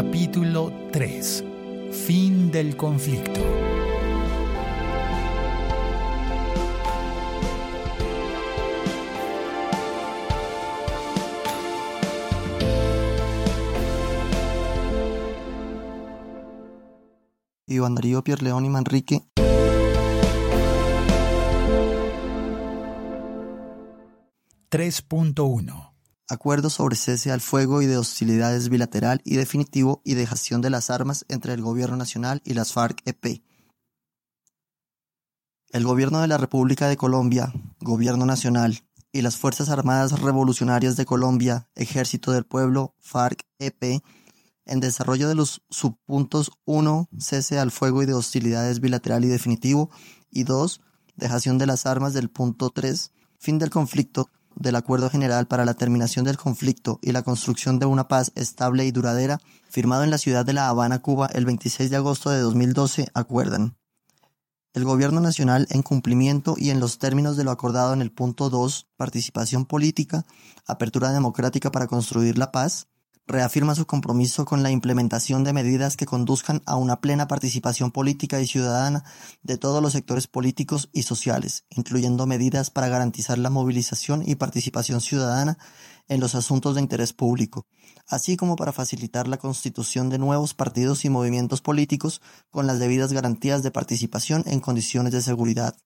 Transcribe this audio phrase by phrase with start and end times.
[0.00, 1.44] Capítulo 3.
[1.90, 3.40] Fin del conflicto.
[17.66, 19.22] Iván Darío Pierleón y Manrique.
[24.70, 25.97] (3.1)
[26.30, 30.90] Acuerdo sobre cese al fuego y de hostilidades bilateral y definitivo y dejación de las
[30.90, 33.42] armas entre el Gobierno Nacional y las FARC-EP.
[35.70, 41.06] El Gobierno de la República de Colombia, Gobierno Nacional, y las Fuerzas Armadas Revolucionarias de
[41.06, 44.02] Colombia, Ejército del Pueblo, FARC-EP,
[44.66, 49.90] en desarrollo de los subpuntos 1, cese al fuego y de hostilidades bilateral y definitivo,
[50.30, 50.82] y 2,
[51.16, 55.74] dejación de las armas del punto 3, fin del conflicto, del Acuerdo General para la
[55.74, 59.40] Terminación del Conflicto y la Construcción de una Paz Estable y Duradera,
[59.70, 63.76] firmado en la ciudad de La Habana, Cuba, el 26 de agosto de 2012, acuerdan.
[64.74, 68.50] El Gobierno Nacional, en cumplimiento y en los términos de lo acordado en el punto
[68.50, 70.26] 2, participación política,
[70.66, 72.88] apertura democrática para construir la paz,
[73.28, 78.40] reafirma su compromiso con la implementación de medidas que conduzcan a una plena participación política
[78.40, 79.04] y ciudadana
[79.42, 85.02] de todos los sectores políticos y sociales, incluyendo medidas para garantizar la movilización y participación
[85.02, 85.58] ciudadana
[86.08, 87.66] en los asuntos de interés público,
[88.06, 93.12] así como para facilitar la constitución de nuevos partidos y movimientos políticos con las debidas
[93.12, 95.76] garantías de participación en condiciones de seguridad.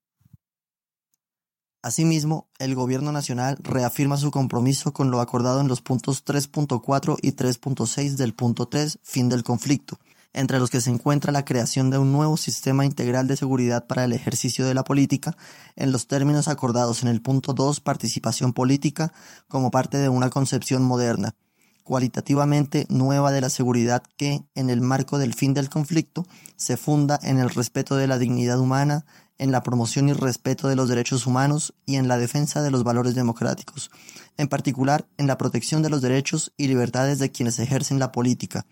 [1.83, 7.33] Asimismo, el Gobierno Nacional reafirma su compromiso con lo acordado en los puntos 3.4 y
[7.33, 9.98] 3.6 del punto 3, fin del conflicto,
[10.33, 14.05] entre los que se encuentra la creación de un nuevo sistema integral de seguridad para
[14.05, 15.36] el ejercicio de la política,
[15.74, 19.12] en los términos acordados en el punto 2, participación política,
[19.48, 21.34] como parte de una concepción moderna,
[21.83, 27.19] cualitativamente nueva de la seguridad que, en el marco del fin del conflicto, se funda
[27.24, 29.05] en el respeto de la dignidad humana,
[29.38, 32.84] en la promoción y respeto de los derechos humanos y en la defensa de los
[32.84, 33.90] valores democráticos,
[34.36, 38.67] en particular en la protección de los derechos y libertades de quienes ejercen la política,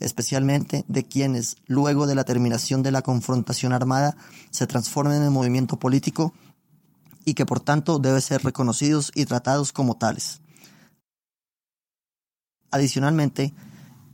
[0.00, 4.16] especialmente de quienes, luego de la terminación de la confrontación armada,
[4.50, 6.32] se transformen en movimiento político
[7.24, 10.40] y que por tanto deben ser reconocidos y tratados como tales.
[12.70, 13.52] Adicionalmente,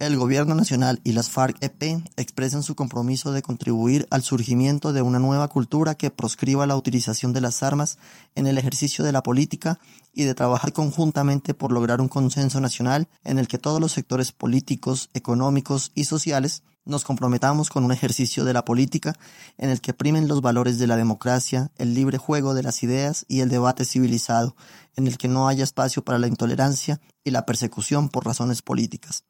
[0.06, 5.18] el Gobierno Nacional y las FARC-EP expresan su compromiso de contribuir al surgimiento de una
[5.18, 7.98] nueva cultura que proscriba la utilización de las armas
[8.36, 9.80] en el ejercicio de la política
[10.12, 14.30] y de trabajar conjuntamente por lograr un consenso nacional en el que todos los sectores
[14.30, 19.14] políticos, económicos y sociales nos comprometamos con un ejercicio de la política
[19.58, 23.26] en el que primen los valores de la democracia, el libre juego de las ideas
[23.28, 24.56] y el debate civilizado,
[24.96, 29.24] en el que no haya espacio para la intolerancia y la persecución por razones políticas.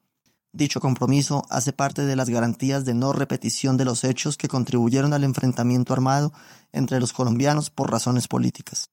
[0.52, 5.12] Dicho compromiso hace parte de las garantías de no repetición de los hechos que contribuyeron
[5.12, 6.32] al enfrentamiento armado
[6.72, 8.90] entre los colombianos por razones políticas.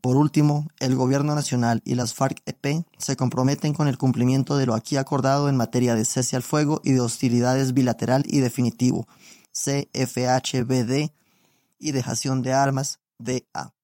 [0.00, 4.74] Por último, el Gobierno Nacional y las FARC-EP se comprometen con el cumplimiento de lo
[4.74, 9.06] aquí acordado en materia de cese al fuego y de hostilidades bilateral y definitivo,
[9.52, 11.12] CFHBD,
[11.78, 13.74] y dejación de armas, DA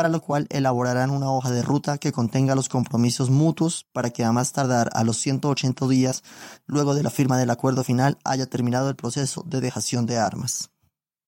[0.00, 4.24] para lo cual elaborarán una hoja de ruta que contenga los compromisos mutuos para que
[4.24, 6.22] a más tardar a los 180 días
[6.64, 10.70] luego de la firma del acuerdo final haya terminado el proceso de dejación de armas.